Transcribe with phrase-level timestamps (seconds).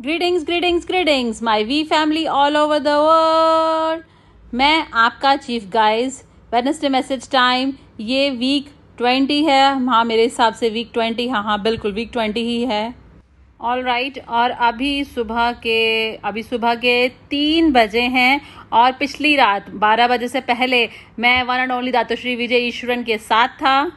[0.00, 6.20] Greetings greetings greetings my V family all over the world मैं आपका chief guys
[6.52, 11.60] Wednesday message time ये week twenty है। हाँ मेरे हिसाब से वीक ट्वेंटी हाँ हाँ
[11.62, 12.94] बिल्कुल वीक ट्वेंटी ही है।
[13.60, 18.40] ऑल राइट right, और अभी सुबह के अभी सुबह के तीन बजे हैं
[18.72, 20.88] और पिछली रात बारह बजे से पहले
[21.18, 23.90] मैं one and only Dato' Sri Vijay Eswaran के साथ था।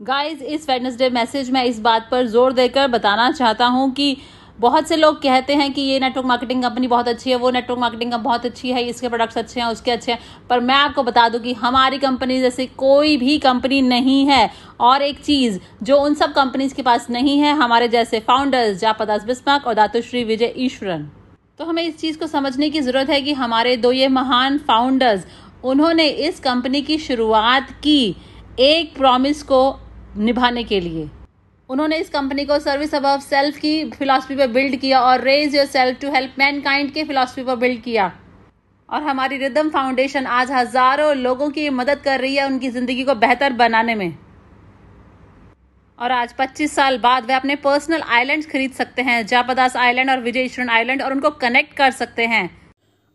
[0.00, 4.16] गाइज़ इस वेडनेसडे मैसेज में इस बात पर ज़ोर देकर बताना चाहता हूँ कि
[4.60, 7.80] बहुत से लोग कहते हैं कि ये नेटवर्क मार्केटिंग कंपनी बहुत अच्छी है, वो नेटवर्क
[7.80, 10.18] मार्केटिंग का बहुत अच्छी है, इसके प्रोडक्ट्स अच्छे हैं, उसके अच्छे हैं।
[10.50, 14.50] पर मैं आपको बता दूँ कि हमारी कंपनी जैसे कोई भी कंपनी नहीं है।
[14.80, 19.24] और एक चीज़, जो उन सब कंपनीज़ के पास नहीं है, हमारे जैसे फाउंडर्स जापदास
[19.24, 21.08] बिस्माक और दातुश्री विजय ईश्वरन
[21.58, 25.26] तो हमें इस चीज़ को समझने की ज़रूरत है कि हमारे दो ये महान फाउंडर्स
[25.64, 28.16] उन्होंने इस कंपनी की शुरुआत की
[28.60, 29.60] एक प्रॉमिस को
[30.16, 31.08] निभाने के लिए।
[31.70, 36.00] उन्होंने इस कंपनी को सर्विस अब सेल्फ की फिलासफी पर बिल्ड किया और raise yourself
[36.00, 38.12] to help mankind के फिलासफी पर बिल्ड किया।
[38.88, 43.14] और हमारी रिदम फाउंडेशन आज हज़ारों लोगों की मदद कर रही है उनकी ज़िंदगी को
[43.16, 44.16] बेहतर बनाने में।
[45.98, 50.20] और आज 25 साल बाद वे अपने पर्सनल आइलैंड्स खरीद सकते हैं, जापदास आइलैंड और
[50.20, 52.48] विजय आइलैंड और उनको कनेक्ट कर सकते हैं।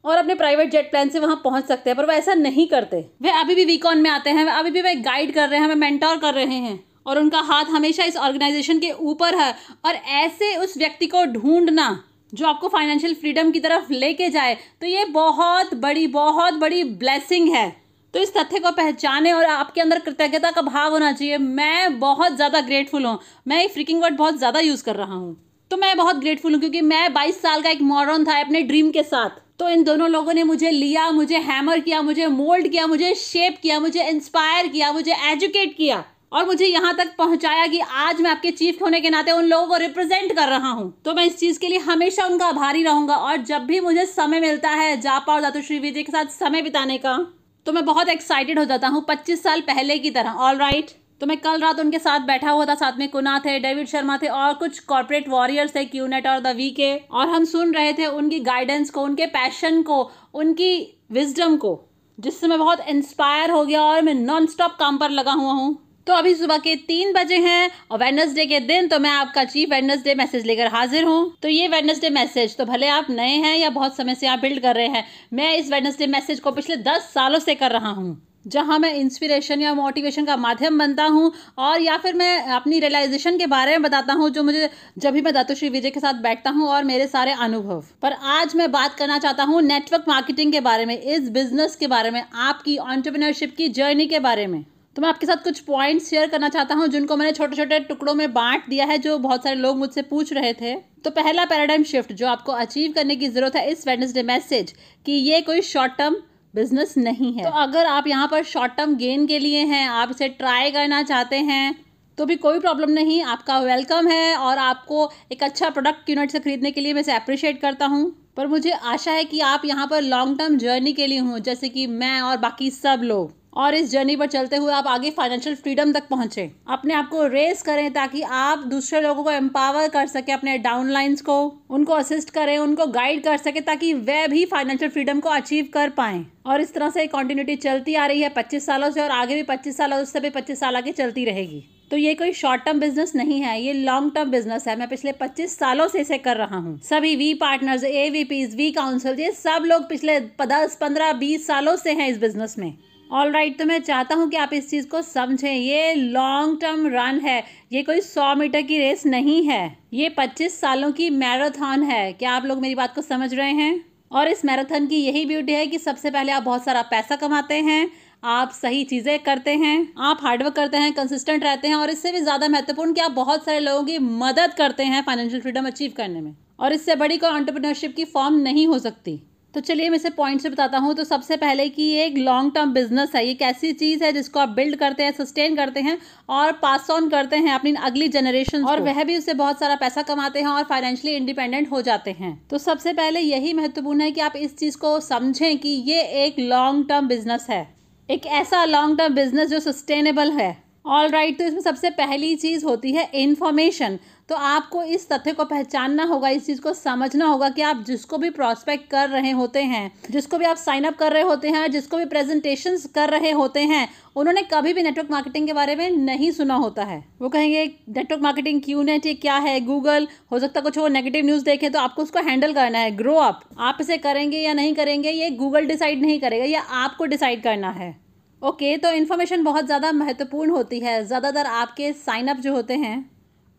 [0.05, 3.05] और अपने प्राइवेट जेट प्लान से वहाँ पहुँच सकते हैं, पर वो ऐसा नहीं करते।
[3.21, 5.75] वे अभी भी वीकॉन में आते हैं अभी भी वे गाइड कर रहे हैं, वे
[5.77, 9.53] मेंटोर कर रहे हैं। और उनका हाथ हमेशा इस ऑर्गेनाइजेशन के ऊपर है।
[9.85, 14.88] और ऐसे उस व्यक्ति को ढूंढना जो आपको फाइनेंशियल फ्रीडम की तरफ़ लेके जाए तो
[14.88, 17.69] ये बहुत बड़ी बहुत बड़ी ब्लेसिंग है।
[18.13, 22.35] तो इस तथ्य को पहचाने और आपके अंदर कृतज्ञता का भाव होना चाहिए। मैं बहुत
[22.35, 25.36] ज़्यादा ग्रेटफुल हूँ। मैं एक फ्रिकिंग वर्ड बहुत ज़्यादा यूज़ कर रहा हूँ।
[25.71, 28.89] तो मैं बहुत ग्रेटफुल हूँ क्योंकि मैं 22 साल का एक मॉडर्न था अपने ड्रीम
[28.91, 32.88] के साथ। तो इन दोनों लोगों ने मुझे लिया, मुझे हैमर किया, मुझे मोल्ड किया,
[32.88, 37.79] मुझे शेप किया, मुझे इंस्पायर किया, मुझे एजुकेट किया। और मुझे यहाँ तक पहुँचाया कि
[37.79, 41.13] आज मैं आपके चीफ होने के नाते उन लोगों को रिप्रेजेंट कर रहा हूँ। तो
[41.13, 44.69] मैं इस चीज़ के लिए हमेशा उनका आभारी रहूँगा और जब भी मुझे समय मिलता
[44.69, 47.17] है जापा और दातु श्री विजय के साथ समय बिताने का।
[47.65, 50.99] तो मैं बहुत एक्साइटेड हो जाता हूँ पच्चीस साल पहले की तरह। All right right?
[51.21, 54.17] तो मैं कल रात उनके साथ बैठा हुआ था, साथ में कुना थे, डेविड शर्मा
[54.17, 57.93] थे और कुछ कॉर्पोरेट वॉरियर्स थे क्यूनेट और द वी के और हम सुन रहे
[57.93, 60.02] थे उनकी गाइडेंस को, उनके पैशन को,
[60.33, 61.80] उनकी विजडम को,
[62.17, 65.77] जिससे मैं बहुत इंस्पायर हो गया और मैं नॉन स्टॉप काम पर लगा हुआ हूँ।
[66.08, 69.70] तो अभी सुबह के तीन बजे हैं और वेडनेसडे के दिन तो मैं आपका चीफ
[69.70, 73.70] वेडनेसडे मैसेज लेकर हाजिर हूँ। तो ये वेडनेसडे मैसेज तो भले आप नए हैं या
[73.72, 77.10] बहुत समय से आप बिल्ड कर रहे हैं, मैं इस वेडनेसडे मैसेज को पिछले दस
[77.14, 81.82] सालों से कर रहा हूँ, जहाँ मैं इंस्पिरेशन या मोटिवेशन का माध्यम बनता हूँ और
[81.82, 85.33] या फिर मैं अपनी रियलाइजेशन के बारे में बताता हूँ, जो मुझे जब भी मैं
[85.33, 89.20] दातुश्री विजय के साथ बैठता हूँ और मेरे सारे अनुभव। पर आज मैं बात करना
[89.20, 93.70] चाहता हूँ नेटवर्क मार्केटिंग के बारे में, इस बिज़नेस के बारे में, आपकी ऑन्टरप्रिनरशिप की
[93.70, 94.64] जर्नी के बारे में।
[94.95, 98.13] तो मैं आपके साथ कुछ पॉइंट्स शेयर करना चाहता हूँ, जिनको मैंने छोटे छोटे टुकड़ों
[98.13, 101.83] में बांट दिया है, जो बहुत सारे लोग मुझसे पूछ रहे थे। तो पहला पैराडाइम
[101.83, 104.73] शिफ्ट जो आपको अचीव करने की ज़रूरत है, इस वेडनेसडे मैसेज
[105.05, 106.15] कि ये कोई शॉर्ट टर्म
[106.53, 110.11] बिज़नेस नहीं है। तो अगर आप यहाँ पर शॉर्ट टर्म गेन के लिए हैं, आप
[110.11, 111.75] इसे ट्राई करना चाहते हैं
[112.17, 116.39] तो भी कोई प्रॉब्लम नहीं, आपका वेलकम है और आपको एक अच्छा प्रोडक्ट यूनिट से
[116.39, 119.87] खरीदने के लिए मैं इसे अप्रिशिएट करता हूँ। पर मुझे आशा है कि आप यहाँ
[119.87, 123.76] पर लॉन्ग टर्म जर्नी के लिए हों, जैसे कि मैं और बाकी सब लोग। और
[123.76, 127.62] इस जर्नी पर चलते हुए आप आगे फाइनेंशियल फ्रीडम तक पहुँचे। अपने आप को रेस
[127.62, 131.38] करें ताकि आप दूसरे लोगों को एम्पावर कर सके, अपने डाउनलाइंस को,
[131.69, 135.89] उनको असिस्ट करें, उनको गाइड कर सके ताकि वे भी फाइनेंशियल फ्रीडम को अचीव कर
[135.89, 139.36] पाए। और इस तरह से कॉन्टीन्यूटी चलती आ रही है पच्चीस सालों से और आगे
[139.36, 142.80] भी पच्चीस साल उससे भी पच्चीस साल आगे चलती रहेगी। तो ये कोई शॉर्ट टर्म
[142.80, 146.38] बिज़नेस नहीं है, ये लॉन्ग टर्म बिज़नेस है। मैं पिछले 25 सालों से इसे कर
[146.38, 150.78] रहा हूँ। सभी V partners A V Ps V council ये सब लोग पिछले दस,
[150.81, 152.74] पंद्रह, बीस सालों से हैं इस बिज़नेस में।
[153.12, 156.88] ऑल राइट तो मैं चाहता हूँ कि आप इस चीज़ को समझें। ये लॉन्ग टर्म
[156.88, 161.83] रन है। ये कोई सौ मीटर की रेस नहीं है। ये पच्चीस सालों की मैराथन
[161.83, 163.83] है। क्या आप लोग मेरी बात को समझ रहे हैं?
[164.12, 167.56] और इस मैराथन की यही ब्यूटी है कि सबसे पहले आप बहुत सारा पैसा कमाते
[167.56, 167.92] हैं,
[168.24, 172.19] आप सही चीज़ें करते हैं, आप हार्डवर्क करते हैं कंसिस्टेंट रहते हैं, और इससे भी
[172.19, 176.21] ज़्यादा महत्वपूर्ण कि आप बहुत सारे लोगों की मदद करते हैं फाइनेंशियल फ्रीडम अचीव करने
[176.21, 179.19] में। और इससे बड़ी कोई ऑन्टरप्रनरशिप की फॉर्म नहीं हो सकती।
[179.53, 182.53] तो चलिए मैं इसे पॉइंट से बताता हूँ। तो सबसे पहले कि ये एक लॉन्ग
[182.56, 185.98] टर्म बिज़नेस है ये कैसी चीज़ है जिसको आप बिल्ड करते हैं सस्टेन करते हैं
[186.30, 190.01] और पास ऑन करते हैं अपनी अगली जनरेशन और वह भी उससे बहुत सारा पैसा
[190.03, 194.21] कमाते हैं और फाइनेंशियली इंडिपेंडेंट हो जाते हैं। तो सबसे पहले यही महत्वपूर्ण है कि
[194.21, 197.68] आप इस चीज़ को समझें कि ये एक लॉन्ग टर्म बिज़नेस है।
[198.09, 200.51] एक ऐसा लॉन्ग टर्म बिज़नेस जो सस्टेनेबल है।
[200.86, 203.98] ऑल राइट right, तो इसमें सबसे पहली चीज़ होती है इन्फॉर्मेशन
[204.30, 208.18] तो आपको इस तथ्य को पहचानना होगा इस चीज़ को समझना होगा कि आप जिसको
[208.18, 211.69] भी प्रॉस्पेक्ट कर रहे होते हैं जिसको भी आप साइन अप कर रहे होते हैं
[211.72, 215.89] जिसको भी प्रेजेंटेशन कर रहे होते हैं उन्होंने कभी भी नेटवर्क मार्केटिंग के बारे में
[215.89, 220.39] नहीं सुना होता है। वो कहेंगे नेटवर्क मार्केटिंग क्यों नेट ये क्या है गूगल हो
[220.39, 223.42] सकता है कुछ वो नेगेटिव न्यूज़ देखे तो आपको उसको हैंडल करना है। ग्रो अप
[223.60, 227.72] आप इसे करेंगे या नहीं करेंगे ये गूगल डिसाइड नहीं करेगा ये आपको डिसाइड करना
[227.72, 227.95] है।
[228.41, 232.95] ओके तो इन्फॉर्मेशन बहुत ज़्यादा महत्वपूर्ण होती है। ज़्यादातर आपके साइनअप जो होते हैं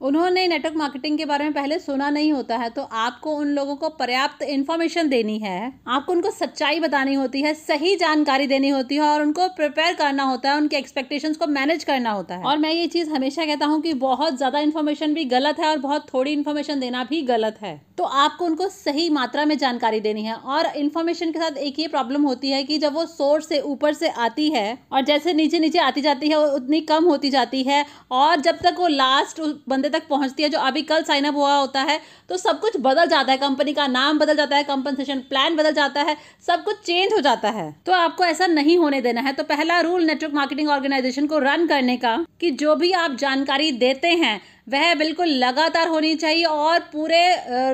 [0.03, 3.75] उन्होंने नेटवर्क मार्केटिंग के बारे में पहले सुना नहीं होता है तो आपको उन लोगों
[3.77, 8.95] को पर्याप्त इन्फॉर्मेशन देनी है। आपको उनको सच्चाई बतानी होती है, सही जानकारी देनी होती
[8.95, 12.59] है और उनको प्रिपेयर करना होता है, उनके एक्सपेक्टेशंस को मैनेज करना होता है। और
[12.59, 16.07] मैं ये चीज़ हमेशा कहता हूँ कि बहुत ज़्यादा इन्फॉर्मेशन भी गलत है और बहुत
[16.15, 20.35] थोड़ी इन्फॉर्मेशन देना भी गलत है। तो आपको उनको सही मात्रा में जानकारी देनी है
[20.35, 23.95] और इन्फॉर्मेशन के साथ एक ये प्रॉब्लम होती है कि जब वो सोर्स से ऊपर
[23.95, 27.85] से आती है और जैसे नीचे नीचे आती जाती है, उतनी कम होती जाती है
[28.13, 31.55] और जब तक वो लास्ट बंदे तक पहुँचती है जो अभी कल साइन अप हुआ
[31.55, 35.19] होता है तो सब कुछ बदल जाता है कंपनी का नाम बदल जाता है कंपनसेशन
[35.29, 36.17] प्लान बदल जाता है
[36.47, 39.81] सब कुछ चेंज हो जाता है। तो आपको ऐसा नहीं होने देना है। तो पहला
[39.81, 44.41] रूल नेटवर्क मार्केटिंग ऑर्गेनाइजेशन को रन करने का कि जो भी आप जानकारी देते हैं
[44.69, 47.23] वह बिल्कुल लगातार होनी चाहिए और पूरे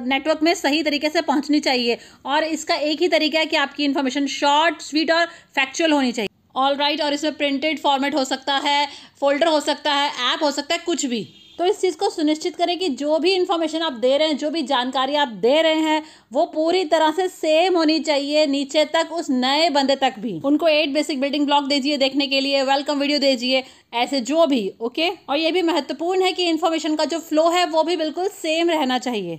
[0.06, 3.84] नेटवर्क में सही तरीके से पहुंचनी चाहिए। और इसका एक ही तरीका है कि आपकी
[3.84, 8.24] इन्फॉर्मेशन शॉर्ट स्वीट और फैक्चुअल होनी चाहिए। ऑल राइट right, और इसमें प्रिंटेड फॉर्मेट हो
[8.24, 8.86] सकता है
[9.20, 11.20] फोल्डर हो सकता है ऐप हो सकता है कुछ भी।
[11.58, 14.50] तो इस चीज़ को सुनिश्चित करें कि जो भी इन्फॉर्मेशन आप दे रहे हैं, जो
[14.50, 16.02] भी जानकारी आप दे रहे हैं,
[16.32, 20.68] वो पूरी तरह से सेम होनी चाहिए, नीचे तक, उस नए बंदे तक भी। उनको
[20.68, 23.62] एट बेसिक बिल्डिंग ब्लॉक दीजिए देखने के लिए वेलकम वीडियो दीजिए,
[23.94, 27.64] ऐसे जो भी ओके और ये भी महत्वपूर्ण है कि इन्फॉर्मेशन का जो फ्लो है,
[27.66, 29.36] वो भी बिल्कुल सेम रहना चाहिए,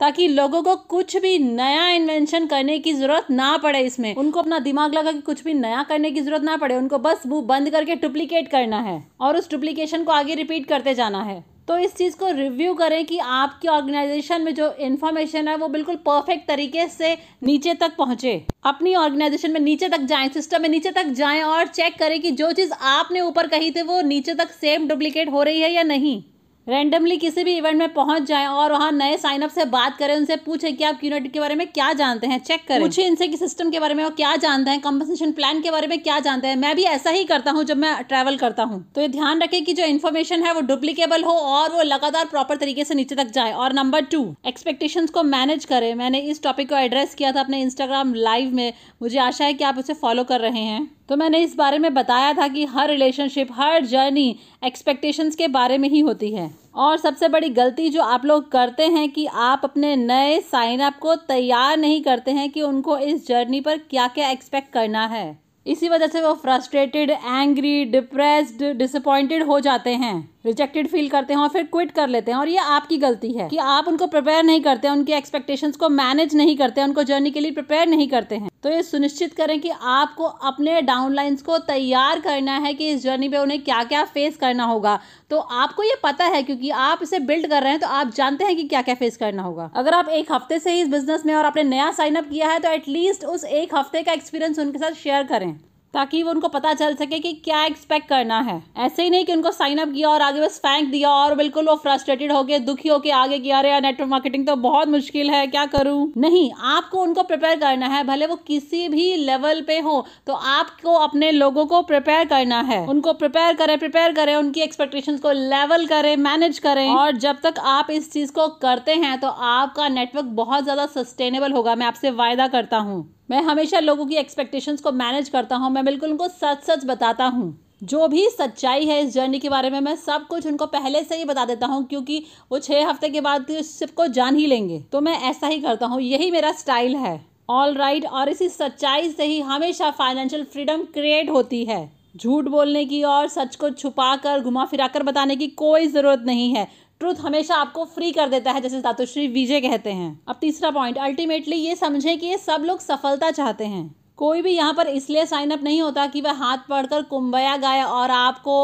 [0.00, 4.58] ताकि लोगों को कुछ भी नया इन्वेंशन करने की ज़रूरत ना पड़े इसमें। उनको अपना
[4.58, 7.70] दिमाग लगा कि कुछ भी नया करने की ज़रूरत ना पड़े, उनको बस मुँह बंद
[7.70, 11.94] करके डुप्लीकेट करना है, और उस डुप्लीकेशन को आगे रिपीट करते जाना है। तो इस
[11.96, 16.86] चीज़ को रिव्यू करें कि आपकी ऑर्गेनाइजेशन में जो इन्फॉर्मेशन है वो बिल्कुल परफेक्ट तरीके
[16.88, 17.12] से
[17.42, 18.32] नीचे तक पहुँचे।
[18.64, 22.30] अपनी ऑर्गेनाइजेशन में नीचे तक जाएँ, सिस्टम में नीचे तक जाएँ और चेक करें कि
[22.32, 25.82] जो चीज़ आपने ऊपर कही थी वो नीचे तक सेम डुप्लीकेट हो रही है या
[25.84, 26.22] नहीं।
[26.66, 30.36] रैंडमली किसी भी इवेंट में पहुँच जाएँ और वहाँ नए साइनअप से बात करें, उनसे
[30.36, 33.36] पूछें कि आप क्यूनिटी के बारे में क्या जानते हैं चेक करें। पूछे इनसे कि
[33.36, 36.48] सिस्टम के बारे में वो क्या जानते हैं कंपनसेशन प्लान के बारे में क्या जानते
[36.48, 39.42] हैं। मैं भी ऐसा ही करता हूँ जब मैं ट्रैवल करता हूँ। तो ये ध्यान
[39.42, 43.14] रखें कि जो इन्फॉर्मेशन है वो डुप्लीकेबल हो और वो लगातार प्रॉपर तरीके से नीचे
[43.14, 47.32] तक जाए। और नंबर टू एक्सपेक्टेशन को मैनेज करें। मैंने इस टॉपिक को एड्रेस किया
[47.32, 48.72] था अपने इंस्टाग्राम लाइव में।
[49.02, 51.92] मुझे आशा है कि आप उसे फॉलो कर रहे हैं। तो मैंने इस बारे में
[51.94, 56.96] बताया था कि हर रिलेशनशिप हर जर्नी एक्सपेक्टेशंस के बारे में ही होती है। और
[56.96, 61.14] सबसे बड़ी गलती जो आप लोग करते हैं कि आप अपने नए साइन अप को
[61.14, 65.88] तैयार नहीं करते हैं कि उनको इस जर्नी पर क्या क्या एक्सपेक्ट करना है। इसी
[65.88, 71.48] वजह से वो फ्रस्ट्रेटेड एंग्री डिप्रेस्ड डिसअपॉइंटेड हो जाते हैं। रिजेक्टेड फील करते हैं और
[71.48, 74.60] फिर क्विट कर लेते हैं और ये आपकी गलती है कि आप उनको प्रिपेयर नहीं
[74.62, 78.08] करते हैं उनके एक्सपेक्टेशंस को मैनेज नहीं करते हैं उनको जर्नी के लिए प्रिपेयर नहीं
[78.08, 82.88] करते हैं। तो ये सुनिश्चित करें कि आपको अपने डाउनलाइंस को तैयार करना है कि
[82.88, 84.98] इस जर्नी पे उन्हें क्या क्या फेस करना होगा।
[85.30, 88.44] तो आपको ये पता है क्योंकि आप इसे बिल्ड कर रहे हैं तो आप जानते
[88.44, 91.26] हैं कि क्या क्या फेस करना होगा। अगर आप एक हफ़्ते से ही इस बिज़नेस
[91.26, 94.58] में और आपने नया साइन अप किया है तो एटलीस्ट उस एक हफ़्ते का एक्सपीरियंस
[94.58, 95.54] उनके साथ शेयर करें।
[95.94, 99.32] ताकि वो उनको पता चल सके कि क्या एक्सपेक्ट करना है। ऐसे ही नहीं कि
[99.32, 102.58] उनको साइन अप किया और आगे बस फेंक दिया और बिल्कुल वो फ्रस्ट्रेटेड हो गए
[102.60, 106.12] दुखी होकर आगे किया, अरे नेटवर्क मार्केटिंग तो बहुत मुश्किल है, क्या करूँ?
[106.16, 110.94] नहीं, आपको उनको प्रिपेयर करना है, भले वो किसी भी लेवल पे हो तो आपको
[110.96, 115.86] अपने लोगों को प्रिपेयर करना है। उनको प्रिपेयर करें प्रिपेयर करें, उनकी एक्सपेक्टेशन को लेवल
[115.86, 120.26] करें मैनेज करें। और जब तक आप इस चीज़ को करते हैं तो आपका नेटवर्क
[120.36, 124.92] बहुत ज़्यादा सस्टेनेबल होगा। मैं आपसे वायदा करता हूँ। मैं हमेशा लोगों की एक्सपेक्टेशंस को
[124.92, 129.12] मैनेज करता हूँ मैं बिल्कुल उनको सच सच बताता हूँ। जो भी सच्चाई है इस
[129.14, 132.22] जर्नी के बारे में मैं सब कुछ उनको पहले से ही बता देता हूँ क्योंकि
[132.52, 136.00] वो छः हफ़्ते के बाद सबको जान ही लेंगे। तो मैं ऐसा ही करता हूँ
[136.00, 137.20] यही मेरा स्टाइल है।
[137.50, 141.80] ऑल राइट right, और इसी सच्चाई से ही हमेशा फाइनेंशियल फ्रीडम क्रिएट होती है।
[142.16, 146.22] झूठ बोलने की और सच को छुपा कर घुमा फिरा कर बताने की कोई ज़रूरत
[146.26, 146.66] नहीं है।
[147.00, 150.98] ट्रूथ हमेशा आपको फ्री कर देता है, जैसे दातुश्री विजय कहते हैं। अब तीसरा पॉइंट
[150.98, 155.24] अल्टीमेटली ये समझें कि ये सब लोग सफलता चाहते हैं। कोई भी यहाँ पर इसलिए
[155.26, 158.56] साइन अप नहीं होता कि वह हाथ पढ़कर कुंभया गाए और आपको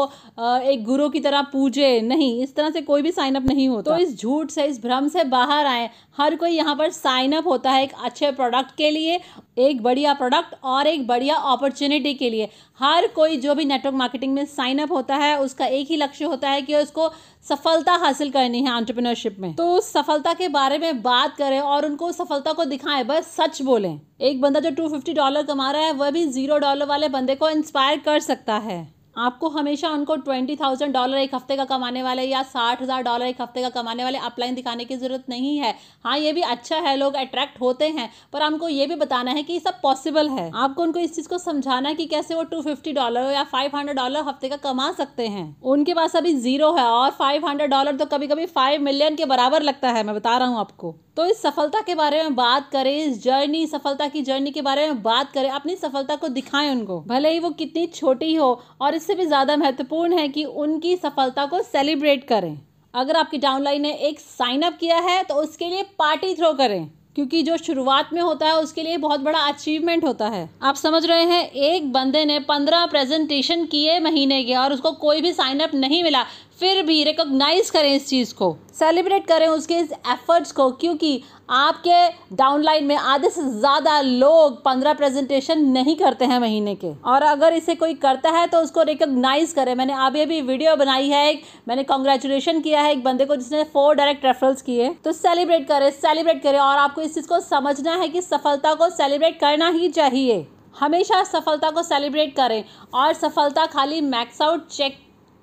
[0.63, 3.91] एक गुरु की तरह पूजे। नहीं, इस तरह से कोई भी साइन अप नहीं होता।
[3.91, 7.47] तो इस झूठ से, इस भ्रम से बाहर आए। हर कोई यहाँ पर साइन अप
[7.47, 9.19] होता है एक अच्छे प्रोडक्ट के लिए
[9.57, 12.49] एक बढ़िया प्रोडक्ट और एक बढ़िया अपॉर्चुनिटी के लिए।
[12.79, 16.25] हर कोई जो भी नेटवर्क मार्केटिंग में साइन अप होता है, उसका एक ही लक्ष्य
[16.25, 17.09] होता है कि उसको
[17.49, 22.11] सफलता हासिल करनी है एंटरप्रेन्योरशिप में। तो सफलता के बारे में बात करें और उनको
[22.11, 25.93] सफलता को दिखाएँ, बस सच बोलें। एक बंदा जो टू फिफ्टी डॉलर कमा रहा है,
[25.93, 30.55] वह भी ज़ीरो डॉलर वाले बंदे को इंस्पायर कर सकता है। आपको हमेशा उनको ट्वेंटी
[30.55, 34.03] थाउज़ेंड डॉलर एक हफ़्ते का कमाने वाले या साठ हज़ार डॉलर एक हफ़्ते का कमाने
[34.03, 35.73] वाले अपलाइन दिखाने की ज़रूरत नहीं है।
[36.05, 39.43] हाँ ये भी अच्छा है, लोग अट्रैक्ट होते हैं, पर हमको ये भी बताना है
[39.43, 42.43] कि ये सब पॉसिबल है। आपको उनको इस चीज़ को समझाना है कि कैसे वो
[42.45, 46.33] टू फिफ्टी डॉलर या फाइव हंड्रेड डॉलर हफ़्ते का कमा सकते हैं। उनके पास अभी
[46.35, 50.03] ज़ीरो है और फाइव हंड्रेड डॉलर तो कभी कभी फाइव मिलियन के बराबर लगता है,
[50.03, 53.65] मैं बता रहा हूँ आपको। तो इस सफलता के बारे में बात करें, इस जर्नी,
[53.67, 57.39] सफलता की जर्नी के बारे में बात करें, अपनी सफलता को दिखाएँ उनको। भले ही
[57.39, 58.49] वो कितनी छोटी हो
[58.81, 62.59] और इससे भी ज़्यादा महत्वपूर्ण है कि उनकी सफलता को सेलिब्रेट करें।
[62.93, 66.87] अगर आपकी डाउनलाइन ने एक साइन अप किया है तो उसके लिए पार्टी थ्रो करें,
[67.15, 71.05] क्योंकि जो शुरुआत में होता है, उसके लिए बहुत बड़ा अचीवमेंट होता है। आप समझ
[71.05, 75.59] रहे हैं, एक बंदे ने पंद्रह प्रेजेंटेशन किए महीने के और उसको कोई भी साइन
[75.59, 76.25] अप नहीं मिला
[76.61, 82.35] फिर भी रिकॉग्नाइज करें इस चीज़ को सेलिब्रेट करें उसके इस एफर्ट्स को, क्योंकि आपके
[82.35, 87.53] डाउनलाइन में आधे से ज़्यादा लोग पंद्रह प्रेजेंटेशन नहीं करते हैं महीने के। और अगर
[87.53, 91.43] इसे कोई करता है तो उसको रिकॉग्नाइज करें। मैंने अभी अभी वीडियो बनाई है, एक
[91.67, 95.89] मैंने कॉन्ग्रेचुलेशन किया है एक बंदे को जिसने फोर डायरेक्ट रेफरल्स किए। तो सेलिब्रेट करें
[95.93, 99.89] सेलिब्रेट करें और आपको इस चीज़ को समझना है कि सफलता को सेलिब्रेट करना ही
[99.91, 100.45] चाहिए।
[100.75, 104.97] हमेशा सफलता को सेलिब्रेट करें और सफलता खाली मैक्स आउट चेक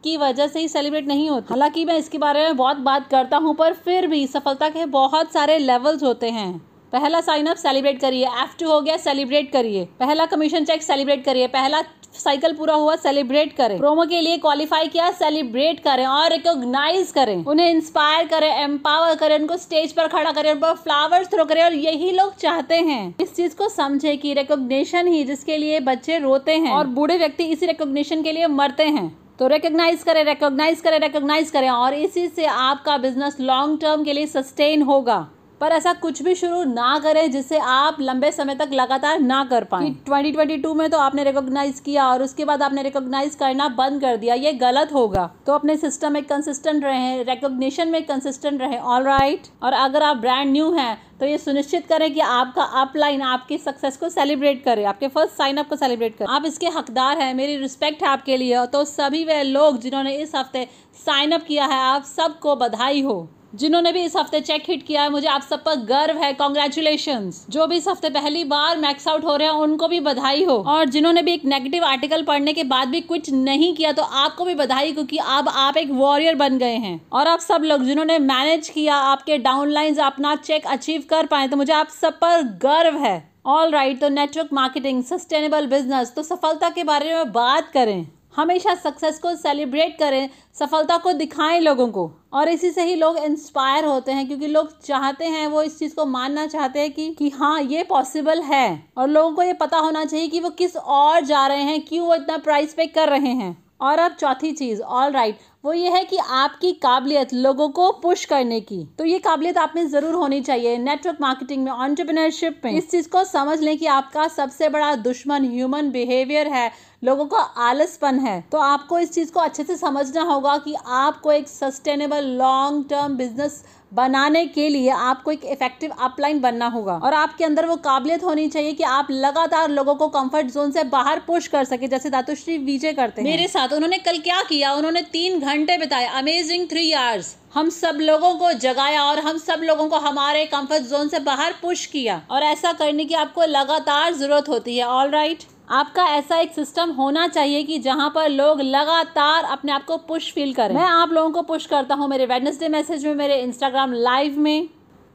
[0.05, 3.37] की वजह से ही सेलिब्रेट नहीं होता। हालाँकि मैं इसके बारे में बहुत बात करता
[3.37, 6.53] हूँ, पर फिर भी सफलता के बहुत सारे लेवल्स होते हैं।
[6.93, 11.25] पहला साइन अप सेलिब्रेट करिए एफ़ टू हो गया सेलिब्रेट करिए। पहला कमीशन चेक सेलिब्रेट
[11.25, 11.83] करिए। पहला
[12.15, 17.45] साइकिल पूरा हुआ सेलिब्रेट करें। प्रोमो के लिए क्वालिफाई किया सेलिब्रेट करें और रिकॉग्नाइज करें।
[17.45, 21.63] उन्हें इंस्पायर करें एम्पावर करें, उनको स्टेज पर खड़ा करें, उन पर फ्लावर्स थ्रो करें
[21.65, 26.19] और यही लोग चाहते हैं। इस चीज़ को समझे कि रिकॉग्निशन ही जिसके लिए बच्चे
[26.19, 29.07] रोते हैं और बूढ़े व्यक्ति इसी रिकॉग्निशन के लिए मरते हैं।
[29.39, 34.13] तो रिकोगनाइज करें रिकोगनाइज करें रिकोगनाइज करें और इसी से आपका बिज़नेस लॉन्ग टर्म के
[34.13, 35.27] लिए सस्टेन होगा।
[35.61, 39.65] पर ऐसा कुछ भी शुरू ना करें जिससे आप लंबे समय तक लगातार ना कर
[39.65, 44.17] पाए। 2022 में तो आपने रिकॉग्नाइज किया और उसके बाद आपने रिकॉग्नाइज करना बंद कर
[44.17, 49.03] दिया, ये गलत होगा। तो अपने सिस्टम में कंसिस्टेंट रहे रिकॉग्निशन में कंसिस्टेंट रहे ऑल
[49.05, 53.59] राइट और अगर आप ब्रांड न्यू हैं तो ये सुनिश्चित करें कि आपका अपलाइन आपकी
[53.59, 57.33] सक्सेस को सेलिब्रेट करे, आपके फ़र्स्ट साइन अप को सेलिब्रेट करे। आप इसके हकदार हैं,
[57.35, 61.67] मेरी रिस्पेक्ट है आपके लिए तो सभी वे लोग जिन्होंने इस हफ़्ते साइन अप किया
[61.67, 63.17] है, आप सबको बधाई हो।
[63.55, 67.31] जिन्होंने भी इस हफ़्ते चेक हिट किया है, मुझे आप सब पर गर्व है। कॉन्ग्रेचुलेशन
[67.51, 70.57] जो भी इस हफ़्ते पहली बार मैक्स आउट हो रहे हैं, उनको भी बधाई हो।
[70.69, 74.45] और जिन्होंने भी एक नेगेटिव आर्टिकल पढ़ने के बाद भी कुछ नहीं किया तो आपको
[74.45, 78.19] भी बधाई, क्योंकि अब आप एक वॉरियर बन गए हैं। और आप सब लोग जिन्होंने
[78.21, 82.97] मैनेज किया, आपके डाउनलाइन अपना चेक अचीव कर पाए तो मुझे आप सब पर गर्व
[82.99, 88.07] है। ऑल राइट तो नेटवर्क मार्केटिंग सस्टेनेबल बिज़नेस तो सफलता के बारे में बात करें।
[88.37, 93.19] हमेशा सक्सेस को सेलिब्रेट करें, सफलता को दिखाएँ लोगों को। और इसी से ही लोग
[93.19, 97.11] इंस्पायर होते हैं, क्योंकि लोग चाहते हैं, वो इस चीज़ को मानना चाहते हैं कि
[97.11, 100.77] कि हाँ ये पॉसिबल है। और लोगों को ये पता होना चाहिए कि वो किस
[100.77, 104.53] और जा रहे हैं, क्यों वो इतना प्राइस पे कर रहे हैं। और अब चौथी
[104.53, 109.05] चीज़ ऑल राइट वो ये है कि आपकी काबिलियत लोगों को पुश करने की। तो
[109.05, 113.25] ये काबिलियत आप में ज़रूर होनी चाहिए नेटवर्क मार्केटिंग में ऑन्टरप्रिनरशिप में। इस चीज़ को
[113.25, 116.71] समझ लें कि आपका सबसे बड़ा दुश्मन ह्यूमन बिहेवियर है,
[117.05, 121.33] लोगों को आलसपन है। तो आपको इस चीज़ को अच्छे से समझना होगा कि आपको
[121.33, 123.63] एक सस्टेनेबल लॉन्ग टर्म बिज़नेस
[123.95, 128.49] बनाने के लिए आपको एक इफ़ेक्टिव अपलाइन बनना होगा। और आपके अंदर वो काबिलियत होनी
[128.49, 132.59] चाहिए कि आप लगातार लोगों को कंफर्ट जोन से बाहर पुश कर सके, जैसे दातुश्री
[132.59, 134.73] विजय करते हैं। मेरे साथ उन्होंने कल क्या किया?
[134.73, 139.61] उन्होंने तीन घंटे बिताए। अमेजिंग थ्री आवर्स हम सब लोगों को जगाया और हम सब
[139.63, 144.15] लोगों को हमारे कंफर्ट जोन से बाहर पुश किया। और ऐसा करने की आपको लगातार
[144.15, 145.54] ज़रूरत होती है। All right right?
[145.69, 150.33] आपका ऐसा एक सिस्टम होना चाहिए कि जहाँ पर लोग लगातार अपने आप को पुश
[150.33, 153.93] फील करें। मैं आप लोगों को पुश करता हूँ मेरे वेडनेसडे मैसेज में, मेरे इंस्टाग्राम
[153.93, 154.69] लाइव में।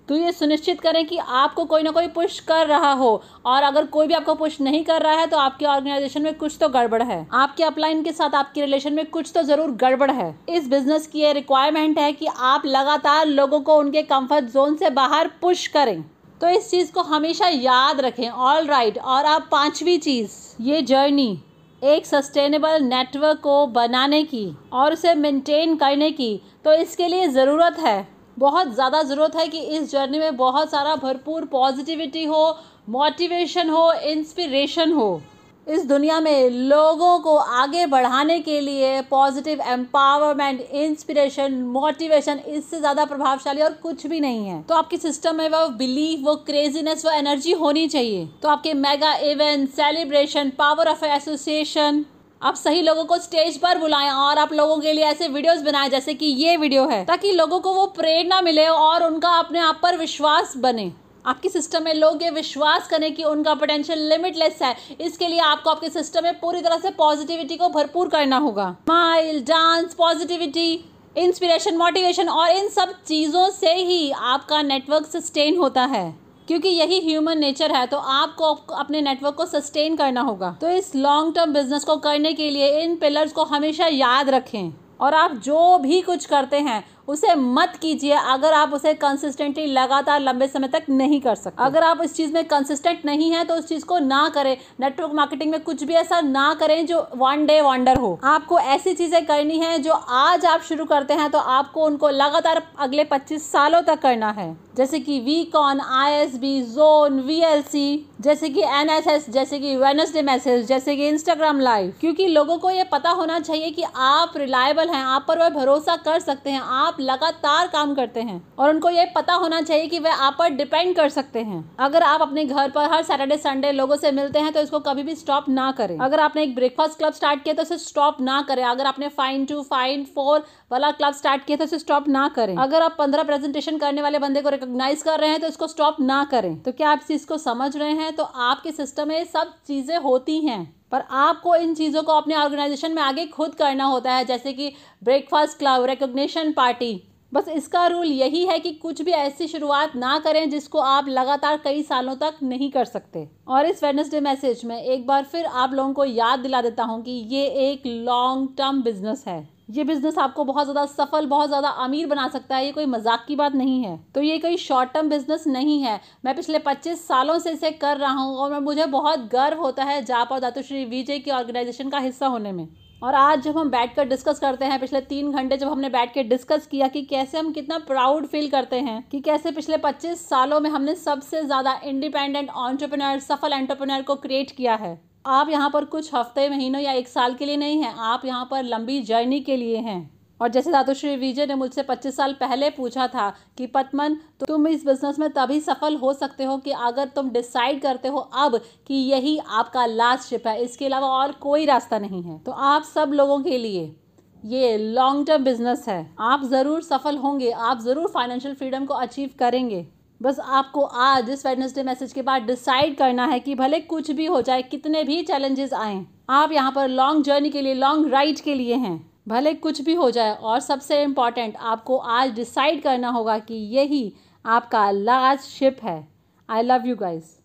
[0.08, 3.86] तो ये सुनिश्चित करें कि आपको कोई ना कोई पुश कर रहा हो और अगर
[3.88, 7.02] कोई भी आपको पुश नहीं कर रहा है तो आपके ऑर्गेनाइजेशन में कुछ तो गड़बड़
[7.04, 11.08] है। आपके अपलाइन के साथ आपके रिलेशन में कुछ तो ज़रूर गड़बड़ है। इस बिज़नेस
[11.08, 15.68] की ये रिक्वायरमेंट है कि आप लगातार लोगों को उनके कंफर्ट जोन से बाहर पुश
[15.68, 16.04] करें।
[16.42, 19.08] तो इस चीज़ को हमेशा याद रखें ऑल राइट right.
[19.08, 20.32] और आप पांचवी चीज़,
[20.62, 21.40] ये जर्नी
[21.82, 27.80] एक सस्टेनेबल नेटवर्क को बनाने की और उसे मेंटेन करने की तो इसके लिए ज़रूरत
[27.80, 32.58] है, बहुत ज़्यादा ज़रूरत है कि इस जर्नी में बहुत सारा भरपूर पॉजिटिविटी हो
[32.90, 35.22] मोटिवेशन हो इंस्पिरेशन हो
[35.70, 43.06] इस दुनिया में लोगों को आगे बढ़ाने के लिए पॉजिटिव एम्पावरमेंट इंस्पिरेशन मोटिवेशन इससे ज़्यादा
[43.06, 47.12] प्रभावशाली और कुछ भी नहीं है। तो आपके सिस्टम में वो बिलीफ वो क्रेजीनेस वो
[47.12, 52.04] एनर्जी होनी चाहिए। तो आपके mega event celebration power of association
[52.42, 55.90] आप सही लोगों को स्टेज पर बुलाएँ और आप लोगों के लिए ऐसे वीडियोस बनाएँ
[55.90, 59.80] जैसे कि ये वीडियो है, ताकि लोगों को वो प्रेरणा मिले और उनका अपने आप
[59.84, 60.92] पर विश्वास बने।
[61.26, 65.70] आपके सिस्टम में लोग ये विश्वास करें कि उनका पोटेंशियल लिमिटलेस है। इसके लिए आपको
[65.70, 70.72] आपके सिस्टम में पूरी तरह से पॉजिटिविटी को भरपूर करना होगा। Smile dance positivity
[71.16, 77.00] inspiration motivation और इन सब चीज़ों से ही आपका नेटवर्क सस्टेन होता है। क्योंकि यही
[77.00, 81.54] ह्यूमन नेचर है तो आपको अपने नेटवर्क को सस्टेन करना होगा। तो इस लॉन्ग टर्म
[81.54, 84.72] बिज़नेस को करने के लिए इन पिलर्स को हमेशा याद रखें।
[85.02, 90.20] और आप जो भी कुछ करते हैं उसे मत कीजिए, अगर आप उसे कंसिस्टेंटली लगातार
[90.22, 93.56] लंबे समय तक नहीं कर सकते। अगर आप इस चीज़ में कंसिस्टेंट नहीं है तो
[93.56, 97.46] उस चीज़ को ना करें। नेटवर्क मार्केटिंग में कुछ भी ऐसा ना करें जो वन
[97.46, 101.38] डे वंडर हो। आपको ऐसी चीज़ें करनी है जो आज आप शुरू करते हैं तो
[101.38, 107.40] आपको उनको लगातार अगले पच्चीस सालों तक करना है। जैसे कि S B zone V
[107.44, 112.58] L C जैसे कि एस जैसे कि वेनसडे मैसेज जैसे कि इंस्टाग्राम लाइव क्योंकि लोगों
[112.58, 116.50] को ये पता होना चाहिए कि आप रिलायबल हैं, आप पर वह भरोसा कर सकते
[116.50, 120.36] हैं, आप लगातार काम करते हैं और उनको ये पता होना चाहिए कि वे आप
[120.40, 124.12] पर डिपेंड कर सकते हैं। अगर आप अपने घर पर हर सैटरडे, संडे लोगों से
[124.12, 127.44] मिलते हैं तो इसको कभी भी स्टॉप ना करें। अगर आपने एक ब्रेकफास्ट क्लब स्टार्ट
[127.44, 131.46] किया तो इसे स्टॉप ना करें। अगर आपने फाइन टू फाइन फोर वाला क्लब स्टार्ट
[131.46, 135.04] किया तो इसे स्टॉप ना करें। अगर आप पंद्रह प्रेजेंटेशन करने वाले बंदे को रिकोगनाइज
[135.04, 137.76] कर रहे हैं तो इसको स्टॉप ना करें। तो क्या आप इस चीज़ को समझ
[137.78, 138.16] रहे हैं?
[138.16, 142.92] तो आपके सिस्टम में सब चीज़ें होती हैं। पर आपको इन चीज़ों को अपने ऑर्गेनाइजेशन
[142.92, 144.72] में आगे खुद करना होता है, जैसे कि
[145.04, 150.18] ब्रेकफास्ट क्लब रिकोगशन पार्टी बस इसका रूल यही है कि कुछ भी ऐसी शुरुआत ना
[150.20, 154.82] करें जिसको आप लगातार कई सालों तक नहीं कर सकते। और इस वेडनेसडे मैसेज में
[154.82, 158.82] एक बार फिर आप लोगों को याद दिला देता हूँ कि ये एक लॉन्ग टर्म
[158.84, 162.72] बिज़नेस है। ये बिज़नेस आपको बहुत ज़्यादा सफल, बहुत ज़्यादा अमीर बना सकता है, ये
[162.72, 166.36] कोई मज़ाक की बात नहीं है। तो ये कोई शॉर्ट टर्म बिज़नेस नहीं है। मैं
[166.36, 170.32] पिछले 25 सालों से इसे कर रहा हूँ और मुझे बहुत गर्व होता है जाप
[170.32, 172.68] और दातुश्री विजय की ऑर्गेनाइजेशन का हिस्सा होने में।
[173.02, 176.14] और आज जब हम बैठ कर डिस्कस करते हैं, पिछले तीन घंटे जब हमने बैठ
[176.14, 180.28] के डिस्कस किया कि कैसे हम कितना प्राउड फील करते हैं, कि कैसे पिछले 25
[180.30, 185.70] सालों में हमने सबसे ज़्यादा इंडिपेंडेंट ऑन्टरप्रनर सफल एंटरप्रनर को क्रिएट किया है। आप यहाँ
[185.70, 189.02] पर कुछ हफ़्ते, महीनों या एक साल के लिए नहीं हैं। आप यहाँ पर लंबी
[189.02, 190.10] जर्नी के लिए हैं।
[190.40, 194.86] और जैसे दातुश्री विजय ने मुझसे 25 साल पहले पूछा था कि पतमन तुम इस
[194.86, 198.58] बिज़नेस में तभी सफल हो सकते हो कि अगर तुम डिसाइड करते हो अब
[198.88, 202.84] कि यही आपका लास्ट शिप है। इसके अलावा और कोई रास्ता नहीं है। तो आप
[202.86, 203.96] सब लोगों के लिए
[204.44, 209.30] ये लॉन्ग टर्म बिज़नेस है। आप ज़रूर सफल होंगे। आप ज़रूर फाइनेंशियल फ्रीडम को अचीव
[209.40, 209.86] करेंगे।
[210.22, 214.26] बस आपको आज इस वेडनेसडे मैसेज के बाद डिसाइड करना है कि भले कुछ भी
[214.26, 218.40] हो जाए, कितने भी चैलेंजेस आए, आप यहाँ पर लॉन्ग जर्नी के लिए लॉन्ग राइड
[218.40, 223.10] के लिए हैं। भले कुछ भी हो जाए, और सबसे इंपॉर्टेंट आपको आज डिसाइड करना
[223.10, 224.12] होगा कि यही
[224.46, 226.08] आपका लास्ट शिप है।
[226.50, 227.39] I love you guys